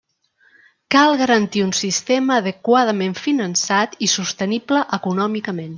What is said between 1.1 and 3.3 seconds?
garantir un sistema adequadament